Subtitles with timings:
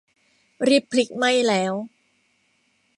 [0.67, 1.73] รีบพลิก ไหม้แล้ว